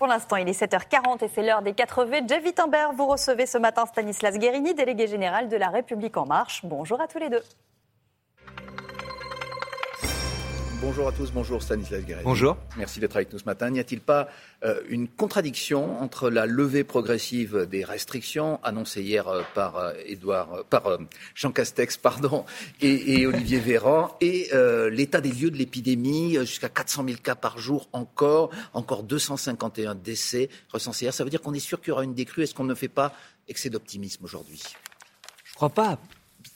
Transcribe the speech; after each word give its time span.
Pour 0.00 0.06
l'instant, 0.06 0.36
il 0.36 0.48
est 0.48 0.58
7h40 0.58 1.22
et 1.22 1.28
c'est 1.28 1.42
l'heure 1.42 1.60
des 1.60 1.74
4V. 1.74 2.26
Jeff 2.26 2.42
Wittenberg, 2.42 2.94
vous 2.96 3.06
recevez 3.06 3.44
ce 3.44 3.58
matin 3.58 3.84
Stanislas 3.84 4.38
Guérini, 4.38 4.72
délégué 4.72 5.06
général 5.06 5.50
de 5.50 5.58
La 5.58 5.68
République 5.68 6.16
En 6.16 6.24
Marche. 6.24 6.64
Bonjour 6.64 6.98
à 7.02 7.06
tous 7.06 7.18
les 7.18 7.28
deux. 7.28 7.42
Bonjour 10.82 11.08
à 11.08 11.12
tous, 11.12 11.30
bonjour 11.30 11.62
Stanislas 11.62 12.02
Guérin. 12.02 12.22
Bonjour. 12.24 12.56
Merci 12.78 13.00
d'être 13.00 13.14
avec 13.14 13.30
nous 13.30 13.38
ce 13.38 13.44
matin. 13.44 13.68
N'y 13.68 13.80
a-t-il 13.80 14.00
pas 14.00 14.28
euh, 14.64 14.80
une 14.88 15.08
contradiction 15.08 16.00
entre 16.00 16.30
la 16.30 16.46
levée 16.46 16.84
progressive 16.84 17.66
des 17.70 17.84
restrictions 17.84 18.58
annoncées 18.62 19.02
hier 19.02 19.28
euh, 19.28 19.42
par, 19.54 19.76
euh, 19.76 20.62
par 20.70 20.98
Jean 21.34 21.52
Castex 21.52 21.98
pardon, 21.98 22.46
et, 22.80 23.26
Olivier 23.26 23.58
Véran 23.58 24.16
et 24.22 24.48
l'état 24.90 25.20
des 25.20 25.32
lieux 25.32 25.50
de 25.50 25.56
l'épidémie, 25.56 26.36
jusqu'à 26.40 26.70
400 26.70 27.04
000 27.04 27.18
cas 27.22 27.34
par 27.34 27.58
jour 27.58 27.90
encore, 27.92 28.50
encore 28.72 29.02
251 29.02 29.94
décès 29.96 30.48
recensés 30.72 31.04
hier 31.04 31.12
Ça 31.12 31.24
veut 31.24 31.30
dire 31.30 31.42
qu'on 31.42 31.54
est 31.54 31.60
sûr 31.60 31.80
qu'il 31.80 31.88
y 31.88 31.92
aura 31.92 32.04
une 32.04 32.14
décrue. 32.14 32.42
Est-ce 32.42 32.54
qu'on 32.54 32.64
ne 32.64 32.74
fait 32.74 32.88
pas 32.88 33.12
excès 33.48 33.68
d'optimisme 33.68 34.24
aujourd'hui? 34.24 34.62
Je 35.44 35.52
ne 35.52 35.56
crois 35.56 35.70
pas. 35.70 35.98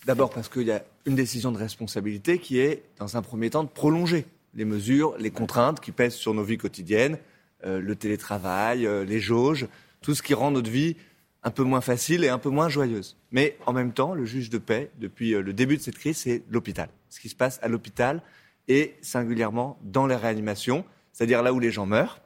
D'abord 0.06 0.30
parce 0.30 0.48
qu'il 0.48 0.62
y 0.62 0.70
a 0.70 0.84
une 1.06 1.14
décision 1.14 1.50
de 1.50 1.58
responsabilité 1.58 2.38
qui 2.38 2.58
est, 2.58 2.82
dans 2.98 3.16
un 3.16 3.22
premier 3.22 3.48
temps, 3.50 3.64
de 3.64 3.68
prolonger 3.68 4.26
les 4.54 4.64
mesures, 4.64 5.16
les 5.18 5.30
contraintes 5.30 5.80
qui 5.80 5.92
pèsent 5.92 6.14
sur 6.14 6.34
nos 6.34 6.44
vies 6.44 6.58
quotidiennes, 6.58 7.18
euh, 7.64 7.80
le 7.80 7.96
télétravail, 7.96 8.86
euh, 8.86 9.04
les 9.04 9.18
jauges, 9.18 9.66
tout 10.02 10.14
ce 10.14 10.22
qui 10.22 10.34
rend 10.34 10.50
notre 10.50 10.70
vie 10.70 10.96
un 11.42 11.50
peu 11.50 11.62
moins 11.62 11.80
facile 11.80 12.24
et 12.24 12.28
un 12.28 12.38
peu 12.38 12.50
moins 12.50 12.68
joyeuse. 12.68 13.16
Mais 13.32 13.56
en 13.66 13.72
même 13.72 13.92
temps, 13.92 14.14
le 14.14 14.26
juge 14.26 14.50
de 14.50 14.58
paix, 14.58 14.90
depuis 14.98 15.34
euh, 15.34 15.40
le 15.40 15.52
début 15.52 15.78
de 15.78 15.82
cette 15.82 15.98
crise, 15.98 16.18
c'est 16.18 16.42
l'hôpital. 16.50 16.88
Ce 17.08 17.20
qui 17.20 17.28
se 17.30 17.34
passe 17.34 17.58
à 17.62 17.68
l'hôpital 17.68 18.22
et 18.68 18.94
singulièrement 19.00 19.78
dans 19.82 20.06
les 20.06 20.16
réanimations, 20.16 20.84
c'est-à-dire 21.12 21.42
là 21.42 21.52
où 21.52 21.60
les 21.60 21.70
gens 21.70 21.86
meurent, 21.86 22.20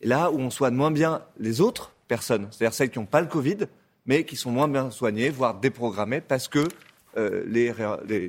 et 0.00 0.06
là 0.06 0.30
où 0.30 0.38
on 0.38 0.50
soigne 0.50 0.74
moins 0.74 0.92
bien 0.92 1.22
les 1.38 1.60
autres 1.60 1.92
personnes, 2.06 2.48
c'est-à-dire 2.50 2.74
celles 2.74 2.90
qui 2.90 2.98
n'ont 2.98 3.06
pas 3.06 3.20
le 3.20 3.26
Covid, 3.26 3.66
mais 4.06 4.24
qui 4.24 4.36
sont 4.36 4.50
moins 4.50 4.68
bien 4.68 4.90
soignées, 4.90 5.30
voire 5.30 5.58
déprogrammées, 5.58 6.20
parce 6.20 6.48
que 6.48 6.66
euh, 7.18 7.44
les, 7.46 7.70
euh, 7.70 8.28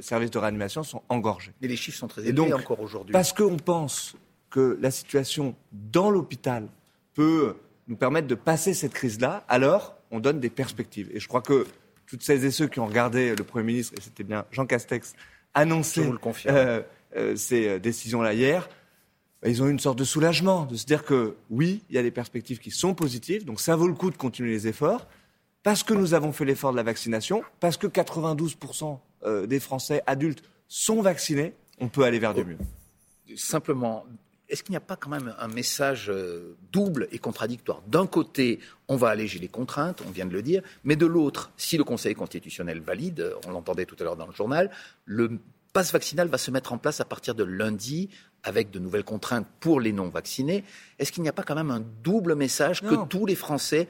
services 0.00 0.30
de 0.30 0.38
réanimation 0.38 0.82
sont 0.82 1.02
engorgés. 1.08 1.52
Et 1.60 1.68
les 1.68 1.76
chiffres 1.76 1.98
sont 1.98 2.08
très 2.08 2.26
élevés 2.26 2.52
encore 2.52 2.80
aujourd'hui. 2.80 3.12
Parce 3.12 3.32
qu'on 3.32 3.56
pense 3.56 4.16
que 4.50 4.78
la 4.80 4.90
situation 4.90 5.54
dans 5.72 6.10
l'hôpital 6.10 6.66
peut 7.14 7.56
nous 7.88 7.96
permettre 7.96 8.28
de 8.28 8.34
passer 8.34 8.74
cette 8.74 8.94
crise-là, 8.94 9.44
alors 9.48 9.96
on 10.10 10.20
donne 10.20 10.40
des 10.40 10.50
perspectives. 10.50 11.10
Et 11.12 11.20
je 11.20 11.28
crois 11.28 11.42
que 11.42 11.66
toutes 12.06 12.22
celles 12.22 12.44
et 12.44 12.50
ceux 12.50 12.68
qui 12.68 12.80
ont 12.80 12.86
regardé 12.86 13.34
le 13.34 13.44
Premier 13.44 13.66
ministre, 13.66 13.94
et 13.96 14.00
c'était 14.00 14.24
bien 14.24 14.44
Jean 14.50 14.66
Castex, 14.66 15.14
annoncer 15.54 16.08
euh, 16.46 16.82
ces 17.36 17.80
décisions-là 17.80 18.34
hier, 18.34 18.68
bah, 19.42 19.48
ils 19.48 19.62
ont 19.62 19.66
eu 19.66 19.70
une 19.70 19.80
sorte 19.80 19.98
de 19.98 20.04
soulagement, 20.04 20.64
de 20.66 20.76
se 20.76 20.86
dire 20.86 21.04
que 21.04 21.36
oui, 21.50 21.82
il 21.90 21.96
y 21.96 21.98
a 21.98 22.02
des 22.02 22.10
perspectives 22.10 22.60
qui 22.60 22.70
sont 22.70 22.94
positives, 22.94 23.44
donc 23.44 23.60
ça 23.60 23.74
vaut 23.76 23.88
le 23.88 23.94
coup 23.94 24.10
de 24.10 24.16
continuer 24.16 24.50
les 24.50 24.68
efforts, 24.68 25.08
parce 25.62 25.82
que 25.82 25.94
nous 25.94 26.14
avons 26.14 26.32
fait 26.32 26.44
l'effort 26.44 26.72
de 26.72 26.76
la 26.76 26.82
vaccination, 26.82 27.42
parce 27.60 27.76
que 27.76 27.86
92% 27.86 28.98
euh, 29.24 29.46
des 29.46 29.60
Français 29.60 30.02
adultes 30.06 30.42
sont 30.68 31.02
vaccinés, 31.02 31.54
on 31.78 31.88
peut 31.88 32.04
aller 32.04 32.18
vers 32.18 32.34
du 32.34 32.44
mieux. 32.44 32.58
Simplement, 33.36 34.04
est-ce 34.48 34.62
qu'il 34.62 34.72
n'y 34.72 34.76
a 34.76 34.80
pas 34.80 34.96
quand 34.96 35.08
même 35.08 35.34
un 35.38 35.48
message 35.48 36.10
euh, 36.10 36.56
double 36.72 37.08
et 37.12 37.18
contradictoire? 37.18 37.82
D'un 37.86 38.06
côté, 38.06 38.58
on 38.88 38.96
va 38.96 39.08
alléger 39.08 39.38
les 39.38 39.48
contraintes, 39.48 40.02
on 40.06 40.10
vient 40.10 40.26
de 40.26 40.32
le 40.32 40.42
dire, 40.42 40.62
mais 40.84 40.96
de 40.96 41.06
l'autre, 41.06 41.52
si 41.56 41.78
le 41.78 41.84
Conseil 41.84 42.14
constitutionnel 42.14 42.80
valide, 42.80 43.32
on 43.46 43.52
l'entendait 43.52 43.86
tout 43.86 43.96
à 44.00 44.04
l'heure 44.04 44.16
dans 44.16 44.26
le 44.26 44.32
journal, 44.32 44.70
le 45.04 45.38
passe 45.72 45.92
vaccinal 45.92 46.28
va 46.28 46.38
se 46.38 46.50
mettre 46.50 46.72
en 46.72 46.78
place 46.78 47.00
à 47.00 47.04
partir 47.04 47.34
de 47.34 47.44
lundi 47.44 48.10
avec 48.42 48.70
de 48.70 48.78
nouvelles 48.78 49.04
contraintes 49.04 49.46
pour 49.60 49.80
les 49.80 49.92
non-vaccinés. 49.92 50.64
Est-ce 50.98 51.12
qu'il 51.12 51.22
n'y 51.22 51.28
a 51.28 51.32
pas 51.32 51.44
quand 51.44 51.54
même 51.54 51.70
un 51.70 51.82
double 52.02 52.34
message 52.34 52.82
que 52.82 53.06
tous 53.06 53.24
les 53.24 53.36
Français 53.36 53.88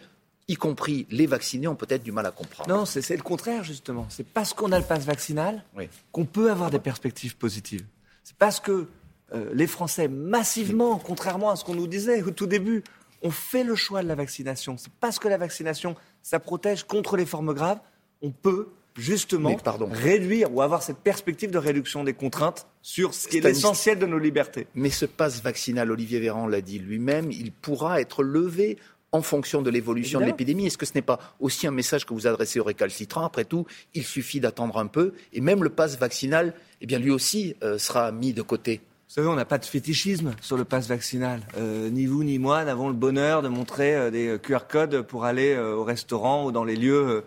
y 0.48 0.56
compris 0.56 1.06
les 1.10 1.26
vaccinés, 1.26 1.68
ont 1.68 1.74
peut-être 1.74 2.02
du 2.02 2.12
mal 2.12 2.26
à 2.26 2.30
comprendre. 2.30 2.68
Non, 2.68 2.84
c'est 2.84 3.16
le 3.16 3.22
contraire, 3.22 3.64
justement. 3.64 4.06
C'est 4.08 4.26
parce 4.26 4.52
qu'on 4.52 4.72
a 4.72 4.78
le 4.78 4.84
pass 4.84 5.04
vaccinal 5.04 5.64
qu'on 6.11 6.24
peut 6.24 6.50
avoir 6.50 6.70
des 6.70 6.78
perspectives 6.78 7.36
positives. 7.36 7.84
C'est 8.24 8.36
parce 8.36 8.61
que 8.61 8.89
euh, 9.34 9.50
les 9.55 9.67
Français, 9.67 10.08
massivement, 10.08 10.98
contrairement 10.98 11.50
à 11.50 11.56
ce 11.56 11.64
qu'on 11.64 11.74
nous 11.74 11.86
disait 11.86 12.22
au 12.22 12.30
tout 12.30 12.46
début, 12.46 12.83
ont 13.22 13.30
fait 13.30 13.64
le 13.64 13.74
choix 13.74 14.02
de 14.02 14.08
la 14.08 14.14
vaccination. 14.14 14.77
C'est 14.77 14.92
parce 15.00 15.18
que 15.18 15.28
la 15.28 15.39
vaccination, 15.39 15.96
ça 16.22 16.40
protège 16.40 16.84
contre 16.84 17.17
les 17.17 17.27
formes 17.27 17.55
graves, 17.55 17.80
on 18.20 18.30
peut 18.30 18.68
justement 18.96 19.56
réduire 19.90 20.52
ou 20.52 20.61
avoir 20.61 20.83
cette 20.83 20.98
perspective 20.98 21.50
de 21.50 21.58
réduction 21.58 22.05
des 22.05 22.12
contraintes 22.12 22.67
sur 22.83 23.14
ce 23.14 23.28
qui 23.28 23.38
est 23.38 23.40
l'essentiel 23.40 23.98
de 23.98 24.06
nos 24.06 24.18
libertés. 24.18 24.67
Mais 24.74 24.90
ce 24.90 25.06
passe 25.06 25.42
vaccinal, 25.42 25.90
Olivier 25.90 26.20
Véran 26.20 26.46
l'a 26.46 26.61
dit 26.61 26.78
lui-même, 26.78 27.30
il 27.30 27.52
pourra 27.52 28.00
être 28.00 28.22
levé 28.22 28.78
en 29.12 29.20
fonction 29.23 29.62
de 29.62 29.70
l'évolution 29.70 30.20
de 30.20 30.24
l'épidémie. 30.24 30.67
Est-ce 30.67 30.78
que 30.78 30.86
ce 30.86 30.95
n'est 30.95 31.02
pas 31.02 31.18
aussi 31.39 31.67
un 31.67 31.70
message 31.70 32.06
que 32.06 32.14
vous 32.14 32.27
adressez 32.27 32.58
aux 32.58 32.64
récalcitrants 32.64 33.24
Après 33.24 33.45
tout, 33.45 33.67
il 33.95 34.05
suffit 34.05 34.40
d'attendre 34.40 34.78
un 34.78 34.86
peu 34.86 35.12
et 35.33 35.40
même 35.40 35.62
le 35.62 35.70
pass 35.70 35.98
vaccinal, 35.98 36.55
eh 36.80 36.86
bien 36.86 36.98
lui 36.98 37.11
aussi 37.11 37.55
euh, 37.62 37.78
sera 37.78 38.11
mis 38.11 38.33
de 38.33 38.42
côté. 38.42 38.80
Vous 39.08 39.17
savez, 39.17 39.28
on 39.28 39.34
n'a 39.34 39.45
pas 39.45 39.58
de 39.58 39.67
fétichisme 39.67 40.34
sur 40.40 40.56
le 40.56 40.64
pass 40.64 40.89
vaccinal. 40.89 41.42
Euh, 41.58 41.90
ni 41.90 42.06
vous 42.06 42.24
ni 42.24 42.39
moi 42.39 42.64
n'avons 42.64 42.89
le 42.89 42.95
bonheur 42.95 43.42
de 43.42 43.48
montrer 43.48 43.95
euh, 43.95 44.11
des 44.11 44.39
QR 44.42 44.67
codes 44.67 45.02
pour 45.02 45.27
aller 45.27 45.56
au 45.58 45.84
restaurant 45.84 46.46
ou 46.46 46.52
dans 46.52 46.64
les 46.64 46.77
lieux 46.77 47.23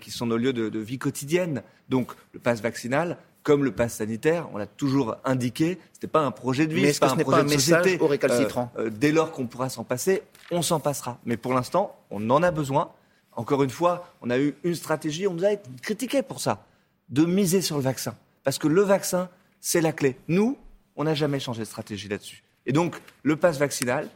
qui 0.00 0.10
sont 0.10 0.26
nos 0.26 0.36
lieux 0.36 0.52
de, 0.52 0.68
de 0.68 0.78
vie 0.80 0.98
quotidienne. 0.98 1.62
Donc, 1.88 2.10
le 2.32 2.40
pass 2.40 2.60
vaccinal, 2.60 3.18
comme 3.42 3.64
le 3.64 3.72
pass 3.72 3.94
sanitaire, 3.94 4.48
on 4.52 4.58
l'a 4.58 4.66
toujours 4.66 5.16
indiqué, 5.24 5.78
ce 5.92 5.98
n'était 5.98 6.06
pas 6.08 6.20
un 6.20 6.30
projet 6.30 6.66
de 6.66 6.74
vie, 6.74 6.92
ce 6.92 7.00
pas 7.00 7.12
un 7.12 7.16
projet 7.16 7.24
pas 7.26 7.40
un 7.40 7.82
de 7.82 7.92
euh, 7.92 8.64
euh, 8.78 8.90
Dès 8.90 9.12
lors 9.12 9.32
qu'on 9.32 9.46
pourra 9.46 9.68
s'en 9.68 9.84
passer, 9.84 10.22
on 10.50 10.62
s'en 10.62 10.80
passera. 10.80 11.18
Mais 11.24 11.36
pour 11.36 11.54
l'instant, 11.54 11.96
on 12.10 12.28
en 12.30 12.42
a 12.42 12.50
besoin. 12.50 12.92
Encore 13.32 13.62
une 13.62 13.70
fois, 13.70 14.12
on 14.20 14.30
a 14.30 14.38
eu 14.38 14.54
une 14.64 14.74
stratégie, 14.74 15.26
on 15.26 15.34
nous 15.34 15.44
a 15.44 15.56
critiqué 15.82 16.22
pour 16.22 16.40
ça, 16.40 16.66
de 17.08 17.24
miser 17.24 17.62
sur 17.62 17.76
le 17.76 17.82
vaccin. 17.82 18.14
Parce 18.44 18.58
que 18.58 18.68
le 18.68 18.82
vaccin, 18.82 19.30
c'est 19.60 19.80
la 19.80 19.92
clé. 19.92 20.16
Nous, 20.28 20.58
on 20.96 21.04
n'a 21.04 21.14
jamais 21.14 21.40
changé 21.40 21.60
de 21.60 21.66
stratégie 21.66 22.08
là-dessus. 22.08 22.42
Et 22.66 22.72
donc, 22.72 22.96
le 23.22 23.36
pass 23.36 23.58
vaccinal 23.58 24.08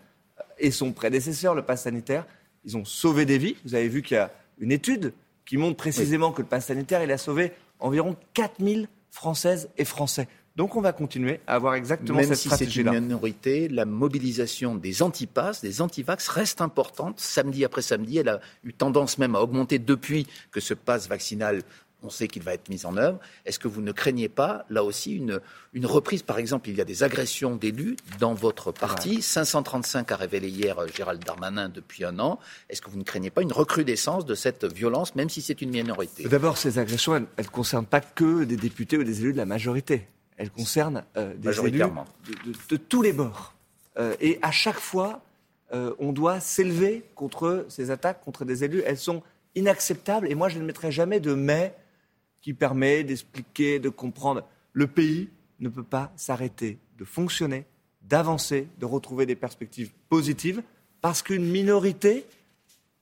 et 0.58 0.70
son 0.70 0.92
prédécesseur, 0.92 1.54
le 1.54 1.62
pass 1.62 1.82
sanitaire, 1.82 2.26
ils 2.64 2.76
ont 2.76 2.84
sauvé 2.84 3.24
des 3.24 3.38
vies. 3.38 3.56
Vous 3.64 3.74
avez 3.74 3.88
vu 3.88 4.02
qu'il 4.02 4.16
y 4.16 4.20
a 4.20 4.30
une 4.58 4.72
étude 4.72 5.12
qui 5.46 5.56
montre 5.56 5.76
précisément 5.76 6.32
que 6.32 6.42
le 6.42 6.48
pass 6.48 6.66
sanitaire, 6.66 7.02
il 7.02 7.10
a 7.12 7.18
sauvé 7.18 7.52
environ 7.78 8.16
4000 8.34 8.88
françaises 9.14 9.70
et 9.78 9.84
français. 9.84 10.26
Donc 10.56 10.76
on 10.76 10.80
va 10.80 10.92
continuer 10.92 11.40
à 11.46 11.54
avoir 11.54 11.74
exactement 11.74 12.20
cette 12.22 12.34
stratégie-là. 12.34 12.92
Même 12.92 13.00
si 13.00 13.04
c'est 13.04 13.06
une 13.06 13.08
minorité, 13.08 13.68
la 13.68 13.84
mobilisation 13.84 14.74
des 14.74 15.02
antipasses, 15.02 15.60
des 15.62 15.80
antivax 15.80 16.28
reste 16.28 16.60
importante. 16.60 17.20
Samedi 17.20 17.64
après 17.64 17.82
samedi, 17.82 18.18
elle 18.18 18.28
a 18.28 18.40
eu 18.64 18.72
tendance 18.72 19.18
même 19.18 19.36
à 19.36 19.40
augmenter 19.40 19.78
depuis 19.78 20.26
que 20.50 20.60
ce 20.60 20.74
passe 20.74 21.08
vaccinal 21.08 21.62
on 22.04 22.10
sait 22.10 22.28
qu'il 22.28 22.42
va 22.42 22.54
être 22.54 22.68
mis 22.68 22.86
en 22.86 22.96
œuvre. 22.96 23.18
Est-ce 23.46 23.58
que 23.58 23.66
vous 23.68 23.80
ne 23.80 23.92
craignez 23.92 24.28
pas, 24.28 24.64
là 24.68 24.84
aussi, 24.84 25.16
une, 25.16 25.40
une 25.72 25.86
reprise? 25.86 26.22
Par 26.22 26.38
exemple, 26.38 26.68
il 26.68 26.76
y 26.76 26.80
a 26.80 26.84
des 26.84 27.02
agressions 27.02 27.56
d'élus 27.56 27.96
dans 28.20 28.34
votre 28.34 28.72
parti. 28.72 29.22
535 29.22 30.12
a 30.12 30.16
révélé 30.16 30.48
hier 30.48 30.78
euh, 30.78 30.86
Gérald 30.94 31.24
Darmanin 31.24 31.68
depuis 31.68 32.04
un 32.04 32.18
an. 32.18 32.38
Est-ce 32.68 32.82
que 32.82 32.90
vous 32.90 32.98
ne 32.98 33.02
craignez 33.02 33.30
pas 33.30 33.42
une 33.42 33.52
recrudescence 33.52 34.26
de 34.26 34.34
cette 34.34 34.64
violence, 34.64 35.14
même 35.14 35.30
si 35.30 35.40
c'est 35.40 35.62
une 35.62 35.70
minorité? 35.70 36.28
D'abord, 36.28 36.58
ces 36.58 36.78
agressions, 36.78 37.16
elles 37.16 37.26
ne 37.38 37.50
concernent 37.50 37.86
pas 37.86 38.00
que 38.00 38.44
des 38.44 38.56
députés 38.56 38.98
ou 38.98 39.04
des 39.04 39.20
élus 39.20 39.32
de 39.32 39.38
la 39.38 39.46
majorité. 39.46 40.06
Elles 40.36 40.50
concernent 40.50 41.04
euh, 41.16 41.32
des 41.36 41.58
élus 41.66 41.82
de, 42.68 42.76
tous 42.76 43.02
les 43.02 43.12
bords. 43.12 43.54
Euh, 43.98 44.14
et 44.20 44.38
à 44.42 44.50
chaque 44.50 44.78
fois, 44.78 45.22
on 45.98 46.12
doit 46.12 46.38
s'élever 46.38 47.02
contre 47.16 47.66
ces 47.68 47.90
attaques, 47.90 48.22
contre 48.22 48.44
des 48.44 48.62
élus. 48.62 48.84
Elles 48.86 48.96
sont 48.96 49.24
inacceptables. 49.54 50.30
Et 50.30 50.34
moi, 50.34 50.48
je 50.48 50.58
ne 50.58 50.64
mettrai 50.64 50.92
jamais 50.92 51.20
de 51.20 51.34
mais 51.34 51.74
qui 52.44 52.52
permet 52.52 53.04
d'expliquer, 53.04 53.78
de 53.78 53.88
comprendre. 53.88 54.46
Le 54.74 54.86
pays 54.86 55.30
ne 55.60 55.70
peut 55.70 55.82
pas 55.82 56.12
s'arrêter 56.14 56.76
de 56.98 57.04
fonctionner, 57.06 57.64
d'avancer, 58.02 58.68
de 58.78 58.84
retrouver 58.84 59.24
des 59.24 59.34
perspectives 59.34 59.90
positives, 60.10 60.62
parce 61.00 61.22
qu'une 61.22 61.50
minorité 61.50 62.26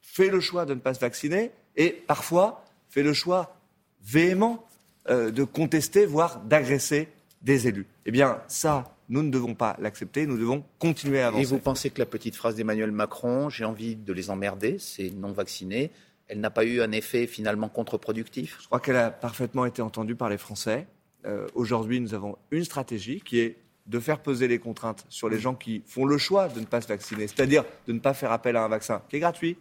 fait 0.01 0.29
le 0.29 0.39
choix 0.39 0.65
de 0.65 0.75
ne 0.75 0.79
pas 0.79 0.95
se 0.95 1.01
vacciner 1.01 1.51
et 1.75 1.91
parfois 1.91 2.65
fait 2.89 3.03
le 3.03 3.13
choix 3.13 3.57
véhément 4.05 4.65
euh, 5.11 5.33
de 5.33 5.43
contester, 5.43 6.07
voire 6.07 6.39
d'agresser 6.43 7.09
des 7.43 7.67
élus. 7.67 7.87
Eh 8.07 8.13
bien, 8.13 8.41
ça, 8.47 8.97
nous 9.09 9.25
ne 9.25 9.31
devons 9.31 9.57
pas 9.57 9.77
l'accepter, 9.81 10.25
nous 10.25 10.39
devons 10.39 10.63
continuer 10.79 11.21
à 11.21 11.27
avancer. 11.27 11.43
Et 11.43 11.47
vous 11.47 11.59
pensez 11.59 11.91
que 11.91 11.99
la 11.99 12.07
petite 12.07 12.37
phrase 12.37 12.55
d'Emmanuel 12.55 12.93
Macron, 12.93 13.51
j'ai 13.51 13.65
envie 13.65 13.97
de 13.97 14.13
les 14.13 14.31
emmerder, 14.31 14.77
c'est 14.79 15.11
non 15.11 15.33
vaccinés, 15.33 15.91
elle 16.33 16.41
n'a 16.41 16.49
pas 16.49 16.65
eu 16.65 16.81
un 16.81 16.93
effet 16.93 17.27
finalement 17.27 17.69
contre-productif? 17.69 18.57
Je 18.63 18.67
crois 18.67 18.81
qu'elle 18.81 18.97
a 18.97 19.11
parfaitement 19.11 19.67
été 19.67 19.83
entendue 19.83 20.15
par 20.15 20.31
les 20.31 20.39
Français. 20.39 20.87
Euh, 21.27 21.47
aujourd'hui, 21.55 22.01
nous 22.01 22.15
avons 22.15 22.39
une 22.51 22.65
stratégie 22.65 23.21
qui 23.21 23.39
est 23.39 23.59
de 23.85 24.01
faire 24.01 24.19
peser 24.19 24.49
les 24.49 24.59
contraintes 24.59 25.05
sur 25.11 25.29
les 25.29 25.39
gens 25.39 25.55
qui 25.55 25.83
font 25.87 26.07
le 26.07 26.17
choix 26.17 26.49
de 26.49 26.59
ne 26.61 26.65
pas 26.65 26.81
se 26.81 26.89
vacciner, 26.89 27.27
c'est-à-dire 27.27 27.65
de 27.87 27.93
ne 27.93 27.99
pas 27.99 28.15
faire 28.15 28.33
appel 28.33 28.57
à 28.57 28.65
un 28.65 28.69
vaccin 28.69 29.03
qui 29.11 29.17
est 29.17 29.21
gratuit, 29.21 29.59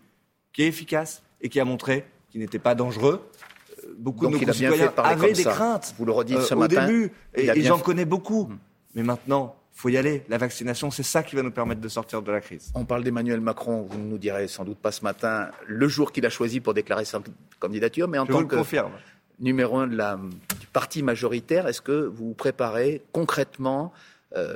qui 0.53 0.63
est 0.63 0.67
efficace 0.67 1.23
et 1.41 1.49
qui 1.49 1.59
a 1.59 1.65
montré 1.65 2.05
qu'il 2.29 2.39
n'était 2.39 2.59
pas 2.59 2.73
dangereux. 2.73 3.29
Euh, 3.83 3.93
beaucoup 3.97 4.27
de 4.27 4.31
nos 4.31 4.39
concitoyens 4.39 4.93
avaient 4.95 5.33
des 5.33 5.43
craintes 5.43 5.93
Vous 5.97 6.05
le 6.05 6.13
redites 6.13 6.37
euh, 6.37 6.41
ce 6.41 6.55
au 6.55 6.67
début, 6.67 7.11
et, 7.35 7.63
j'en 7.63 7.79
connais 7.79 8.05
beaucoup. 8.05 8.45
Hmm. 8.45 8.59
Mais 8.95 9.03
maintenant, 9.03 9.57
il 9.57 9.60
faut 9.73 9.89
y 9.89 9.97
aller. 9.97 10.23
La 10.29 10.37
vaccination, 10.37 10.91
c'est 10.91 11.03
ça 11.03 11.23
qui 11.23 11.35
va 11.35 11.43
nous 11.43 11.51
permettre 11.51 11.81
de 11.81 11.87
sortir 11.87 12.21
de 12.21 12.31
la 12.31 12.41
crise. 12.41 12.71
On 12.75 12.85
parle 12.85 13.03
d'Emmanuel 13.03 13.41
Macron, 13.41 13.87
vous 13.89 13.97
ne 13.97 14.05
nous 14.05 14.17
direz 14.17 14.47
sans 14.47 14.63
doute 14.63 14.77
pas 14.77 14.91
ce 14.91 15.03
matin 15.03 15.49
le 15.65 15.87
jour 15.87 16.11
qu'il 16.11 16.25
a 16.25 16.29
choisi 16.29 16.59
pour 16.59 16.73
déclarer 16.73 17.05
sa 17.05 17.21
candidature, 17.59 18.07
mais 18.07 18.17
en 18.17 18.25
tant 18.25 18.45
que 18.45 18.55
numéro 19.39 19.79
un 19.79 19.87
du 19.87 20.67
parti 20.71 21.03
majoritaire, 21.03 21.67
est-ce 21.67 21.81
que 21.81 22.05
vous 22.05 22.27
vous 22.27 22.33
préparez 22.33 23.01
concrètement, 23.11 23.91
euh, 24.35 24.55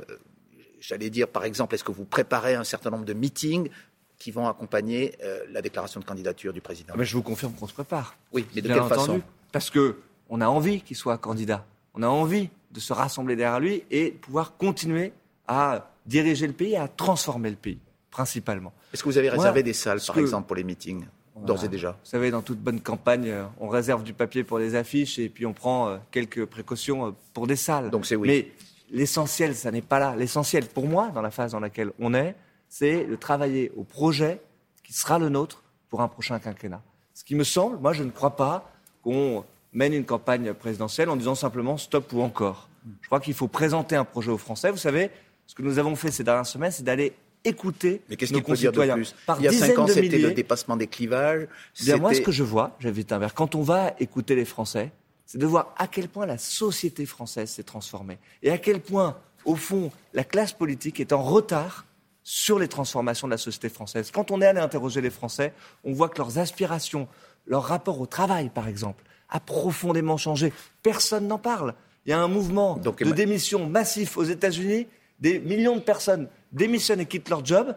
j'allais 0.79 1.09
dire 1.09 1.27
par 1.27 1.43
exemple, 1.43 1.75
est-ce 1.75 1.83
que 1.83 1.91
vous 1.91 2.05
préparez 2.05 2.55
un 2.55 2.63
certain 2.63 2.91
nombre 2.91 3.05
de 3.05 3.13
meetings 3.13 3.69
qui 4.17 4.31
vont 4.31 4.47
accompagner 4.47 5.15
euh, 5.23 5.39
la 5.51 5.61
déclaration 5.61 5.99
de 5.99 6.05
candidature 6.05 6.53
du 6.53 6.61
président? 6.61 6.93
Ah 6.93 6.97
ben, 6.97 7.03
Je 7.03 7.15
vous 7.15 7.23
confirme 7.23 7.53
qu'on 7.53 7.67
se 7.67 7.73
prépare. 7.73 8.15
Oui, 8.31 8.45
mais 8.55 8.61
de 8.61 8.67
quelle 8.67 8.83
façon? 8.83 9.21
Parce 9.51 9.71
qu'on 9.71 10.41
a 10.41 10.47
envie 10.47 10.81
qu'il 10.81 10.95
soit 10.95 11.17
candidat. 11.17 11.65
On 11.95 12.03
a 12.03 12.07
envie 12.07 12.49
de 12.75 12.79
se 12.81 12.93
rassembler 12.93 13.35
derrière 13.35 13.59
lui 13.59 13.83
et 13.89 14.11
pouvoir 14.11 14.57
continuer 14.57 15.13
à 15.47 15.89
diriger 16.05 16.45
le 16.45 16.53
pays, 16.53 16.75
à 16.75 16.87
transformer 16.87 17.49
le 17.49 17.55
pays, 17.55 17.79
principalement. 18.11 18.73
Est-ce 18.93 19.01
que 19.01 19.09
vous 19.09 19.17
avez 19.17 19.29
réservé 19.29 19.63
des 19.63 19.73
salles, 19.73 19.99
par 20.05 20.19
exemple, 20.19 20.47
pour 20.47 20.57
les 20.57 20.63
meetings 20.63 21.05
d'ores 21.37 21.63
et 21.63 21.69
déjà 21.69 21.91
Vous 21.91 22.09
savez, 22.09 22.31
dans 22.31 22.41
toute 22.41 22.59
bonne 22.59 22.81
campagne, 22.81 23.29
euh, 23.29 23.45
on 23.59 23.67
réserve 23.67 24.03
du 24.03 24.13
papier 24.13 24.43
pour 24.43 24.59
les 24.59 24.75
affiches 24.75 25.19
et 25.19 25.29
puis 25.29 25.45
on 25.45 25.53
prend 25.53 25.89
euh, 25.89 25.97
quelques 26.11 26.45
précautions 26.45 27.07
euh, 27.07 27.11
pour 27.33 27.47
des 27.47 27.55
salles. 27.55 27.89
Donc 27.89 28.05
c'est 28.05 28.15
oui. 28.15 28.27
Mais 28.27 28.51
l'essentiel, 28.91 29.55
ça 29.55 29.71
n'est 29.71 29.81
pas 29.81 29.99
là. 29.99 30.15
L'essentiel, 30.15 30.65
pour 30.67 30.87
moi, 30.87 31.09
dans 31.09 31.21
la 31.21 31.31
phase 31.31 31.51
dans 31.51 31.59
laquelle 31.59 31.91
on 31.99 32.13
est, 32.13 32.35
c'est 32.69 33.05
de 33.05 33.15
travailler 33.15 33.71
au 33.75 33.83
projet 33.83 34.41
qui 34.83 34.93
sera 34.93 35.19
le 35.19 35.29
nôtre 35.29 35.63
pour 35.89 36.01
un 36.01 36.07
prochain 36.07 36.39
quinquennat. 36.39 36.81
Ce 37.13 37.23
qui 37.23 37.35
me 37.35 37.43
semble, 37.43 37.77
moi, 37.79 37.93
je 37.93 38.03
ne 38.03 38.11
crois 38.11 38.35
pas 38.35 38.71
qu'on 39.03 39.43
mène 39.75 39.93
une 39.93 40.05
campagne 40.05 40.53
présidentielle 40.53 41.09
en 41.09 41.15
disant 41.15 41.35
simplement 41.35 41.77
stop 41.77 42.11
ou 42.13 42.21
encore. 42.21 42.69
Je 43.01 43.07
crois 43.07 43.19
qu'il 43.19 43.33
faut 43.33 43.47
présenter 43.47 43.95
un 43.95 44.05
projet 44.05 44.31
aux 44.31 44.37
Français. 44.37 44.71
Vous 44.71 44.77
savez, 44.77 45.11
ce 45.45 45.53
que 45.53 45.61
nous 45.61 45.77
avons 45.77 45.95
fait 45.95 46.11
ces 46.11 46.23
dernières 46.23 46.45
semaines, 46.45 46.71
c'est 46.71 46.83
d'aller 46.83 47.13
écouter 47.43 48.01
Mais 48.09 48.15
qu'est-ce 48.15 48.33
qu'il 48.33 48.43
peut 48.43 48.55
dire 48.55 48.71
de 48.71 48.93
plus 48.93 49.15
Par 49.25 49.39
Il 49.39 49.43
y 49.43 49.47
a 49.47 49.51
cinq 49.51 49.77
ans, 49.77 49.87
c'était 49.87 50.17
le 50.17 50.31
dépassement 50.31 50.77
des 50.77 50.87
clivages. 50.87 51.47
Bien, 51.83 51.97
moi, 51.97 52.13
ce 52.13 52.21
que 52.21 52.31
je 52.31 52.43
vois, 52.43 52.75
j'invite 52.79 53.11
un 53.11 53.19
verre, 53.19 53.33
quand 53.33 53.53
on 53.53 53.61
va 53.61 53.93
écouter 53.99 54.35
les 54.35 54.45
Français, 54.45 54.91
c'est 55.25 55.37
de 55.37 55.45
voir 55.45 55.73
à 55.77 55.87
quel 55.87 56.07
point 56.07 56.25
la 56.25 56.37
société 56.37 57.05
française 57.05 57.49
s'est 57.49 57.63
transformée 57.63 58.19
et 58.43 58.51
à 58.51 58.57
quel 58.57 58.79
point, 58.79 59.17
au 59.43 59.55
fond, 59.55 59.91
la 60.13 60.23
classe 60.23 60.53
politique 60.53 60.99
est 60.99 61.13
en 61.13 61.23
retard 61.23 61.85
sur 62.23 62.57
les 62.59 62.67
transformations 62.67 63.27
de 63.27 63.31
la 63.31 63.37
société 63.37 63.69
française. 63.69 64.11
Quand 64.11 64.31
on 64.31 64.41
est 64.41 64.45
allé 64.45 64.59
interroger 64.59 65.01
les 65.01 65.09
Français, 65.09 65.53
on 65.83 65.93
voit 65.93 66.09
que 66.09 66.17
leurs 66.17 66.37
aspirations, 66.37 67.07
leur 67.47 67.63
rapport 67.63 67.99
au 67.99 68.05
travail, 68.07 68.49
par 68.49 68.67
exemple, 68.67 69.03
a 69.29 69.39
profondément 69.39 70.17
changé. 70.17 70.53
Personne 70.83 71.27
n'en 71.27 71.37
parle. 71.39 71.73
Il 72.05 72.11
y 72.11 72.13
a 72.13 72.19
un 72.19 72.27
mouvement 72.27 72.77
de 72.77 73.11
démission 73.11 73.67
massif 73.67 74.17
aux 74.17 74.23
États-Unis. 74.23 74.87
Des 75.19 75.39
millions 75.39 75.75
de 75.75 75.81
personnes 75.81 76.27
démissionnent 76.51 76.99
et 76.99 77.05
quittent 77.05 77.29
leur 77.29 77.43
job. 77.43 77.75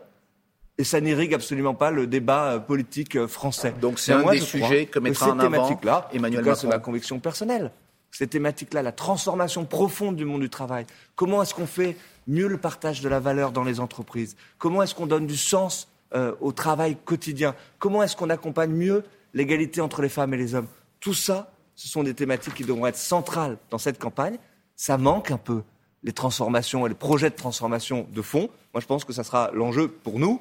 Et 0.76 0.84
ça 0.84 1.00
n'irrigue 1.00 1.34
absolument 1.34 1.74
pas 1.74 1.90
le 1.90 2.06
débat 2.06 2.52
euh, 2.52 2.58
politique 2.60 3.16
euh, 3.16 3.26
français. 3.26 3.74
Donc 3.80 3.98
c'est 3.98 4.12
un 4.12 4.30
des 4.30 4.38
sujets 4.38 4.86
que 4.86 5.00
mettra 5.00 5.32
en 5.32 5.38
avant 5.40 5.76
Emmanuel 6.12 6.44
Macron. 6.44 6.60
C'est 6.60 6.68
ma 6.68 6.78
conviction 6.78 7.18
personnelle. 7.18 7.72
Cette 8.12 8.30
thématique-là, 8.30 8.82
la 8.82 8.92
transformation 8.92 9.64
profonde 9.64 10.16
du 10.16 10.24
monde 10.24 10.40
du 10.40 10.50
travail. 10.50 10.86
Comment 11.16 11.42
est-ce 11.42 11.52
qu'on 11.52 11.66
fait 11.66 11.96
mieux 12.28 12.46
le 12.46 12.58
partage 12.58 13.00
de 13.00 13.08
la 13.08 13.18
valeur 13.18 13.50
dans 13.50 13.64
les 13.64 13.80
entreprises? 13.80 14.36
Comment 14.58 14.82
est-ce 14.82 14.94
qu'on 14.94 15.06
donne 15.06 15.26
du 15.26 15.36
sens 15.36 15.88
euh, 16.14 16.32
au 16.40 16.52
travail 16.52 16.96
quotidien? 17.04 17.54
Comment 17.78 18.02
est-ce 18.02 18.16
qu'on 18.16 18.30
accompagne 18.30 18.70
mieux 18.70 19.04
l'égalité 19.34 19.80
entre 19.80 20.00
les 20.00 20.08
femmes 20.08 20.32
et 20.32 20.36
les 20.36 20.54
hommes? 20.54 20.68
Tout 21.00 21.14
ça, 21.14 21.52
ce 21.74 21.88
sont 21.88 22.02
des 22.02 22.14
thématiques 22.14 22.54
qui 22.54 22.64
devront 22.64 22.86
être 22.86 22.96
centrales 22.96 23.58
dans 23.70 23.78
cette 23.78 23.98
campagne. 23.98 24.38
Ça 24.76 24.98
manque 24.98 25.30
un 25.30 25.38
peu 25.38 25.62
les 26.02 26.12
transformations 26.12 26.86
et 26.86 26.88
les 26.88 26.94
projets 26.94 27.30
de 27.30 27.36
transformation 27.36 28.06
de 28.12 28.22
fond. 28.22 28.50
Moi, 28.74 28.80
je 28.80 28.86
pense 28.86 29.04
que 29.04 29.12
ça 29.12 29.24
sera 29.24 29.50
l'enjeu 29.52 29.88
pour 29.88 30.18
nous. 30.18 30.40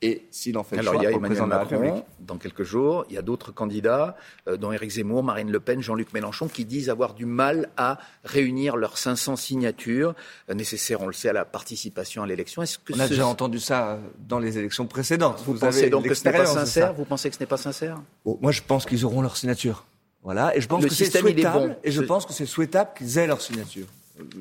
Et 0.00 0.28
s'il 0.30 0.56
en 0.56 0.62
fait 0.62 0.78
Alors, 0.78 0.94
il 0.94 1.02
y 1.02 1.06
a 1.06 1.10
Emmanuel 1.10 1.46
Macron 1.46 2.04
dans 2.20 2.36
quelques 2.36 2.62
jours. 2.62 3.04
Il 3.08 3.16
y 3.16 3.18
a 3.18 3.22
d'autres 3.22 3.50
candidats, 3.50 4.16
euh, 4.46 4.56
dont 4.56 4.70
Éric 4.70 4.90
Zemmour, 4.90 5.24
Marine 5.24 5.50
Le 5.50 5.58
Pen, 5.58 5.82
Jean-Luc 5.82 6.12
Mélenchon, 6.12 6.46
qui 6.46 6.64
disent 6.64 6.88
avoir 6.88 7.14
du 7.14 7.26
mal 7.26 7.68
à 7.76 7.98
réunir 8.22 8.76
leurs 8.76 8.96
500 8.96 9.34
signatures 9.34 10.14
euh, 10.50 10.54
nécessaires, 10.54 11.00
on 11.00 11.08
le 11.08 11.12
sait, 11.12 11.30
à 11.30 11.32
la 11.32 11.44
participation 11.44 12.22
à 12.22 12.28
l'élection. 12.28 12.62
Est-ce 12.62 12.78
que 12.78 12.92
on 12.94 13.00
a 13.00 13.08
déjà 13.08 13.26
entendu 13.26 13.58
ça 13.58 13.88
euh, 13.88 13.98
dans 14.20 14.38
les 14.38 14.56
élections 14.56 14.86
précédentes. 14.86 15.42
Vous, 15.44 15.54
pensez 15.54 15.90
donc 15.90 16.06
que 16.06 16.14
ce 16.14 16.24
n'est 16.24 16.32
pas 16.32 16.46
sincère 16.46 16.92
Vous 16.92 17.04
pensez 17.04 17.28
que 17.28 17.34
ce 17.34 17.40
n'est 17.40 17.46
pas 17.46 17.56
sincère? 17.56 18.00
Oh, 18.24 18.38
Moi, 18.40 18.52
je 18.52 18.62
pense 18.62 18.86
qu'ils 18.86 19.04
auront 19.04 19.20
leur 19.20 19.36
signature. 19.36 19.84
Voilà, 20.22 20.56
et 20.56 20.60
je 20.60 20.66
pense 20.66 20.84
que 20.84 20.92
c'est 20.92 21.10
souhaitable, 21.10 21.78
et 21.84 21.90
je 21.90 22.02
pense 22.02 22.26
que 22.26 22.32
c'est 22.32 22.46
souhaitable 22.46 22.90
qu'ils 22.96 23.18
aient 23.18 23.26
leur 23.26 23.40
signature. 23.40 23.86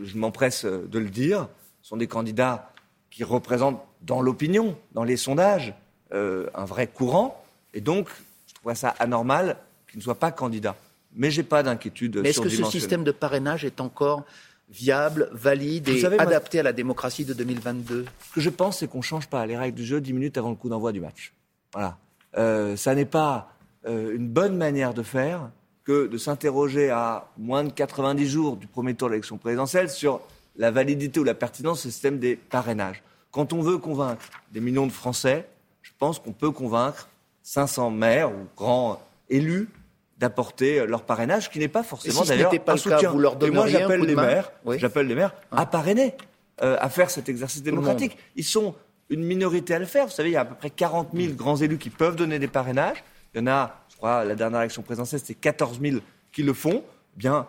Je 0.04 0.18
m'empresse 0.18 0.66
de 0.66 1.00
le 1.00 1.10
dire. 1.10 1.48
Ce 1.82 1.90
sont 1.90 1.98
des 1.98 2.08
candidats 2.08 2.72
qui 3.12 3.24
représentent 3.24 3.82
dans 4.02 4.22
l'opinion, 4.22 4.76
dans 4.94 5.04
les 5.04 5.18
sondages, 5.18 5.74
euh, 6.14 6.48
un 6.54 6.66
vrai 6.66 6.88
courant, 6.88 7.44
et 7.74 7.82
donc 7.82 8.10
je 8.48 8.54
trouve 8.56 8.74
ça 8.74 8.90
anormal 9.00 9.58
qu'ils 9.90 10.00
ne 10.00 10.04
soient 10.04 10.20
pas 10.20 10.32
candidats. 10.32 10.76
Mais 11.16 11.32
j'ai 11.32 11.44
pas 11.44 11.64
d'inquiétude. 11.64 12.18
Mais 12.18 12.30
est-ce 12.30 12.42
que 12.42 12.50
ce 12.50 12.64
système 12.66 13.04
de 13.04 13.12
parrainage 13.12 13.66
est 13.66 13.82
encore 13.82 14.24
viable, 14.70 15.30
valide 15.32 15.88
et 15.88 16.06
adapté 16.06 16.60
à 16.60 16.64
la 16.64 16.74
démocratie 16.74 17.26
de 17.26 17.34
2022 17.34 18.06
Ce 18.28 18.34
que 18.34 18.42
je 18.42 18.50
pense, 18.50 18.80
c'est 18.80 18.88
qu'on 18.88 18.98
ne 18.98 19.04
change 19.04 19.28
pas 19.28 19.46
les 19.46 19.58
règles 19.58 19.78
du 19.78 19.86
jeu 19.86 20.02
dix 20.02 20.14
minutes 20.14 20.38
avant 20.38 20.50
le 20.50 20.56
coup 20.56 20.70
d'envoi 20.70 20.92
du 20.92 21.00
match. 21.00 21.34
Voilà. 21.74 21.98
Euh, 22.38 22.76
ça 22.76 22.94
n'est 22.94 23.06
pas 23.06 23.54
euh, 23.88 24.16
une 24.16 24.28
bonne 24.28 24.58
manière 24.58 24.94
de 24.94 25.04
faire 25.04 25.50
que 25.88 26.06
de 26.06 26.18
s'interroger 26.18 26.90
à 26.90 27.30
moins 27.38 27.64
de 27.64 27.72
90 27.72 28.28
jours 28.28 28.58
du 28.58 28.68
premier 28.68 28.94
tour 28.94 29.08
de 29.08 29.14
l'élection 29.14 29.38
présidentielle 29.38 29.90
sur 29.90 30.20
la 30.58 30.70
validité 30.70 31.22
ou 31.22 31.24
la 31.24 31.34
pertinence 31.34 31.84
du 31.84 31.92
système 31.92 32.20
des 32.20 32.36
parrainages. 32.36 33.02
Quand 33.32 33.54
on 33.54 33.62
veut 33.62 33.78
convaincre 33.78 34.26
des 34.52 34.60
millions 34.60 34.86
de 34.86 34.92
Français, 34.92 35.48
je 35.82 35.92
pense 35.98 36.20
qu'on 36.20 36.34
peut 36.34 36.52
convaincre 36.52 37.08
500 37.44 37.92
maires 37.92 38.30
ou 38.32 38.48
grands 38.58 39.02
élus 39.30 39.70
d'apporter 40.18 40.86
leur 40.86 41.04
parrainage, 41.04 41.50
qui 41.50 41.60
n'est 41.60 41.70
pas 41.70 41.84
forcément 41.84 42.26
d'ailleurs 42.26 42.52
un 42.68 42.78
soutien. 42.78 43.10
vous 43.10 43.20
leur 43.20 43.42
Et 43.42 43.50
moi, 43.50 43.68
j'appelle 43.68 44.02
les 44.02 44.16
maires, 44.16 44.52
j'appelle 44.76 45.08
les 45.08 45.16
maires 45.16 45.36
à 45.52 45.66
parrainer, 45.66 46.16
euh, 46.64 46.76
à 46.82 46.90
faire 46.90 47.10
cet 47.10 47.30
exercice 47.30 47.64
démocratique. 47.64 48.18
Ils 48.36 48.44
sont 48.44 48.76
une 49.10 49.24
minorité 49.24 49.76
à 49.76 49.80
le 49.80 49.86
faire. 49.86 50.08
Vous 50.08 50.12
savez, 50.12 50.32
il 50.32 50.34
y 50.34 50.38
a 50.38 50.42
à 50.42 50.46
peu 50.46 50.56
près 50.56 50.70
40 50.70 51.12
000 51.14 51.34
grands 51.36 51.56
élus 51.56 51.78
qui 51.78 51.92
peuvent 51.92 52.18
donner 52.18 52.40
des 52.40 52.50
parrainages. 52.50 53.02
Il 53.34 53.40
y 53.40 53.44
en 53.44 53.48
a 53.48 53.80
crois, 53.98 54.24
la 54.24 54.36
dernière 54.36 54.62
élection 54.62 54.82
présidentielle, 54.82 55.22
c'est 55.24 55.34
14 55.34 55.80
000 55.82 55.98
qui 56.32 56.44
le 56.44 56.54
font. 56.54 56.84
Eh 57.16 57.20
bien, 57.20 57.48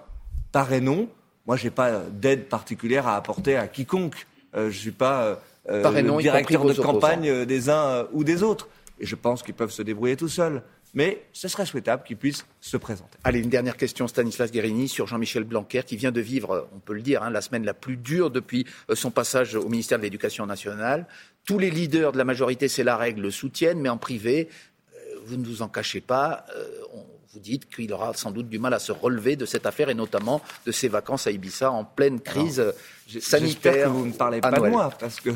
parrainons. 0.53 1.09
Moi, 1.47 1.57
je 1.57 1.65
n'ai 1.65 1.71
pas 1.71 2.03
d'aide 2.11 2.49
particulière 2.49 3.07
à 3.07 3.17
apporter 3.17 3.57
à 3.57 3.69
quiconque. 3.69 4.27
Euh, 4.55 4.65
je 4.65 4.77
ne 4.77 4.81
suis 4.81 4.91
pas 4.91 5.25
euh, 5.25 5.37
euh 5.71 6.03
le 6.03 6.23
directeur 6.23 6.65
de 6.65 6.75
campagne 6.75 7.45
des 7.45 7.71
uns 7.71 7.87
euh, 7.87 8.05
ou 8.13 8.25
des 8.25 8.43
autres. 8.43 8.69
Et 9.01 9.07
je 9.07 9.15
pense 9.15 9.43
qu'ils 9.43 9.55
peuvent 9.55 9.71
se 9.71 9.83
débrouiller 9.83 10.17
tout 10.17 10.29
seuls. 10.29 10.63
Mais 10.95 11.23
ce 11.35 11.49
serait 11.49 11.67
souhaitable 11.67 12.03
qu'ils 12.03 12.17
puissent 12.17 12.47
se 12.61 12.79
présenter. 12.79 13.19
Allez, 13.23 13.41
une 13.41 13.51
dernière 13.51 13.77
question, 13.77 14.09
Stanislas 14.09 14.51
Guérini, 14.51 14.89
sur 14.89 15.07
Jean-Michel 15.07 15.45
Blanquer, 15.45 15.83
qui 15.83 15.97
vient 15.97 16.13
de 16.13 16.21
vivre, 16.21 16.67
on 16.75 16.79
peut 16.79 16.95
le 16.95 17.03
dire, 17.03 17.23
hein, 17.23 17.31
la 17.31 17.43
semaine 17.43 17.65
la 17.65 17.75
plus 17.75 17.99
dure 17.99 18.31
depuis 18.31 18.67
son 18.95 19.11
passage 19.11 19.55
au 19.55 19.69
ministère 19.69 19.99
de 19.99 20.05
l'Éducation 20.05 20.47
nationale. 20.47 21.07
Tous 21.45 21.59
les 21.59 21.71
leaders 21.71 22.13
de 22.13 22.19
la 22.19 22.25
majorité, 22.25 22.69
c'est 22.69 22.85
la 22.85 22.97
règle, 22.97 23.21
le 23.21 23.31
soutiennent, 23.31 23.81
mais 23.81 23.91
en 23.91 23.99
privé, 23.99 24.49
vous 25.29 25.37
ne 25.37 25.47
vous 25.47 25.63
en 25.63 25.69
cachez 25.69 26.01
pas. 26.01 26.45
Euh, 26.57 26.67
vous 27.33 27.41
dites 27.41 27.69
qu'il 27.69 27.93
aura 27.93 28.15
sans 28.15 28.31
doute 28.31 28.49
du 28.49 28.59
mal 28.59 28.73
à 28.75 28.79
se 28.79 28.91
relever 28.91 29.37
de 29.37 29.47
cette 29.47 29.67
affaire 29.67 29.91
et 29.91 29.95
notamment 29.95 30.41
de 30.67 30.73
ses 30.73 30.89
vacances 30.89 31.27
à 31.27 31.31
Ibiza 31.31 31.71
en 31.71 31.85
pleine 31.85 32.21
crise 32.21 32.65
sanitaire. 33.21 33.87
que 33.87 33.91
vous 33.91 34.07
ne 34.07 34.13
parlez 34.13 34.41
pas 34.41 34.51
de 34.51 34.69
moi 34.69 34.91
parce 34.99 35.21
que 35.21 35.31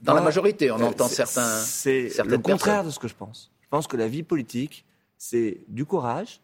dans 0.00 0.14
la 0.14 0.20
majorité, 0.20 0.70
on 0.70 0.80
entend 0.80 1.08
certains. 1.08 1.60
C'est 1.60 2.10
le 2.24 2.38
contraire 2.38 2.84
de 2.84 2.90
ce 2.90 2.98
que 2.98 3.08
je 3.08 3.14
pense. 3.14 3.50
Je 3.62 3.68
pense 3.68 3.86
que 3.86 3.96
la 3.96 4.08
vie 4.08 4.22
politique, 4.22 4.84
c'est 5.18 5.58
du 5.68 5.84
courage, 5.84 6.40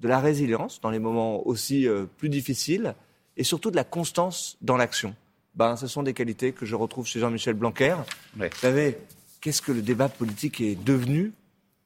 de 0.00 0.08
la 0.08 0.18
résilience 0.18 0.80
dans 0.80 0.90
les 0.90 0.98
moments 0.98 1.46
aussi 1.46 1.86
euh, 1.86 2.04
plus 2.18 2.28
difficiles 2.28 2.94
et 3.36 3.44
surtout 3.44 3.70
de 3.70 3.76
la 3.76 3.84
constance 3.84 4.56
dans 4.60 4.76
l'action. 4.76 5.14
Ben, 5.54 5.76
ce 5.76 5.86
sont 5.86 6.02
des 6.02 6.12
qualités 6.12 6.52
que 6.52 6.66
je 6.66 6.74
retrouve 6.74 7.06
chez 7.06 7.20
Jean-Michel 7.20 7.54
Blanquer. 7.54 7.96
Vous 8.36 8.44
savez, 8.56 8.98
qu'est-ce 9.40 9.62
que 9.62 9.72
le 9.72 9.82
débat 9.82 10.08
politique 10.08 10.60
est 10.60 10.74
devenu 10.74 11.32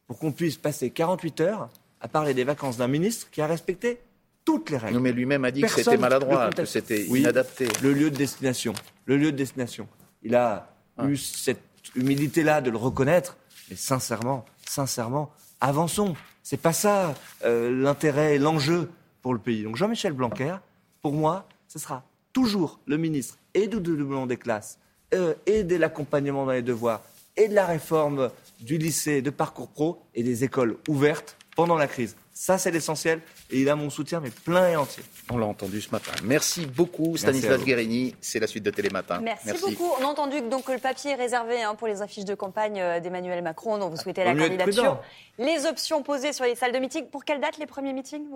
pour 0.06 0.18
qu'on 0.18 0.32
puisse 0.32 0.56
passer 0.56 0.90
48 0.90 1.40
heures 1.40 1.68
à 2.00 2.08
parler 2.08 2.34
des 2.34 2.44
vacances 2.44 2.76
d'un 2.76 2.88
ministre 2.88 3.28
qui 3.30 3.40
a 3.40 3.46
respecté 3.46 4.00
toutes 4.44 4.70
les 4.70 4.76
règles. 4.76 4.94
Non, 4.94 5.00
mais 5.00 5.12
lui-même 5.12 5.44
a 5.44 5.50
dit 5.50 5.62
que 5.62 5.68
c'était 5.68 5.96
maladroit, 5.96 6.50
que 6.50 6.64
c'était 6.64 7.04
inadapté. 7.04 7.68
Le 7.82 7.92
lieu 7.92 8.10
de 8.10 8.16
destination. 8.16 8.74
Le 9.06 9.16
lieu 9.16 9.32
de 9.32 9.36
destination. 9.36 9.88
Il 10.22 10.34
a 10.34 10.68
ah. 10.96 11.06
eu 11.06 11.16
cette 11.16 11.62
humilité-là 11.96 12.60
de 12.60 12.70
le 12.70 12.76
reconnaître. 12.76 13.36
Mais 13.68 13.76
sincèrement, 13.76 14.44
sincèrement, 14.64 15.32
avançons. 15.60 16.14
C'est 16.42 16.60
pas 16.60 16.72
ça 16.72 17.14
euh, 17.44 17.70
l'intérêt 17.82 18.36
et 18.36 18.38
l'enjeu 18.38 18.88
pour 19.20 19.34
le 19.34 19.40
pays. 19.40 19.64
Donc 19.64 19.74
Jean-Michel 19.74 20.12
Blanquer, 20.12 20.56
pour 21.02 21.12
moi, 21.12 21.48
ce 21.66 21.80
sera 21.80 22.04
toujours 22.32 22.78
le 22.86 22.96
ministre 22.96 23.38
et 23.54 23.66
du 23.66 23.80
doublement 23.80 24.26
des 24.26 24.36
classes, 24.36 24.78
euh, 25.14 25.34
et 25.46 25.64
de 25.64 25.76
l'accompagnement 25.76 26.44
dans 26.44 26.52
les 26.52 26.62
devoirs, 26.62 27.00
et 27.36 27.48
de 27.48 27.54
la 27.54 27.66
réforme 27.66 28.30
du 28.60 28.78
lycée, 28.78 29.22
de 29.22 29.30
parcours 29.30 29.68
pro 29.68 30.02
et 30.14 30.22
des 30.22 30.44
écoles 30.44 30.76
ouvertes 30.88 31.36
pendant 31.54 31.76
la 31.76 31.86
crise. 31.86 32.16
Ça, 32.32 32.58
c'est 32.58 32.70
l'essentiel. 32.70 33.22
Et 33.50 33.62
il 33.62 33.68
a 33.70 33.76
mon 33.76 33.88
soutien, 33.88 34.20
mais 34.20 34.28
plein 34.28 34.68
et 34.68 34.76
entier. 34.76 35.02
On 35.30 35.38
l'a 35.38 35.46
entendu 35.46 35.80
ce 35.80 35.90
matin. 35.90 36.12
Merci 36.22 36.66
beaucoup, 36.66 37.16
Stanislas 37.16 37.64
Guérini. 37.64 38.14
C'est 38.20 38.38
la 38.38 38.46
suite 38.46 38.62
de 38.62 38.70
Télématin. 38.70 39.20
Merci, 39.20 39.46
Merci, 39.46 39.62
beaucoup. 39.70 39.90
On 39.98 40.04
a 40.04 40.06
entendu 40.06 40.42
donc, 40.42 40.64
que 40.64 40.72
le 40.72 40.78
papier 40.78 41.12
est 41.12 41.16
réservé 41.16 41.62
hein, 41.62 41.74
pour 41.74 41.88
les 41.88 42.02
affiches 42.02 42.26
de 42.26 42.34
campagne 42.34 42.78
euh, 42.78 43.00
d'Emmanuel 43.00 43.42
Macron, 43.42 43.78
dont 43.78 43.88
vous 43.88 43.96
souhaitez 43.96 44.22
la 44.22 44.34
candidature. 44.34 45.00
Les 45.38 45.64
options 45.64 46.02
posées 46.02 46.34
sur 46.34 46.44
les 46.44 46.54
salles 46.54 46.72
de 46.72 46.78
meeting. 46.78 47.06
Pour 47.06 47.24
quelle 47.24 47.40
date 47.40 47.56
les 47.56 47.66
premiers 47.66 47.94
meetings 47.94 48.26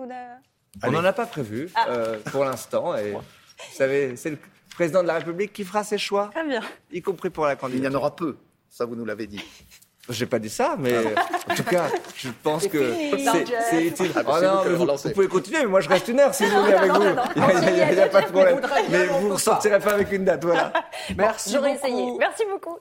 On 0.83 0.91
n'en 0.91 1.05
a 1.05 1.13
pas 1.13 1.27
prévu 1.27 1.69
ah. 1.75 1.85
euh, 1.89 2.19
pour 2.31 2.43
l'instant. 2.43 2.97
Et 2.97 3.11
vous 3.11 3.21
savez, 3.75 4.15
c'est 4.15 4.31
le 4.31 4.39
président 4.73 5.03
de 5.03 5.07
la 5.07 5.19
République 5.19 5.53
qui 5.53 5.63
fera 5.63 5.83
ses 5.83 5.99
choix. 5.99 6.31
Très 6.33 6.47
bien. 6.47 6.61
Y 6.91 7.01
compris 7.03 7.29
pour 7.29 7.45
la 7.45 7.55
candidature. 7.55 7.87
Il 7.87 7.93
y 7.93 7.95
en 7.95 7.99
aura 7.99 8.15
peu. 8.15 8.35
Ça, 8.71 8.85
vous 8.85 8.95
nous 8.95 9.03
l'avez 9.03 9.27
dit. 9.27 9.43
J'ai 10.09 10.25
pas 10.25 10.39
dit 10.39 10.49
ça, 10.49 10.75
mais 10.79 10.97
en 11.49 11.55
tout 11.55 11.63
cas, 11.63 11.89
je 12.15 12.29
pense 12.41 12.67
que 12.67 12.93
c'est 13.69 13.83
utile. 13.83 14.11
Ah, 14.15 14.21
oh 14.25 14.75
non, 14.85 14.95
vous, 14.95 15.09
pouvez 15.11 15.27
continuer, 15.27 15.59
mais 15.59 15.67
moi 15.67 15.81
je 15.81 15.89
reste 15.89 16.07
une 16.07 16.19
heure 16.21 16.33
si 16.33 16.45
vous 16.45 16.59
voulez 16.59 16.73
avec 16.73 16.91
vous. 16.91 17.03
Il 17.35 17.73
n'y 17.73 17.99
a, 17.99 18.07
pas 18.07 18.21
de 18.21 18.27
problème. 18.27 18.61
Mais 18.89 19.05
vous 19.07 19.27
ne 19.27 19.33
ressortirez 19.33 19.79
pas 19.79 19.93
avec 19.93 20.11
une 20.13 20.25
date, 20.25 20.43
voilà. 20.43 20.73
Merci 21.17 21.51
J'aurais 21.51 21.75
essayé. 21.75 22.13
Merci 22.17 22.43
beaucoup. 22.49 22.79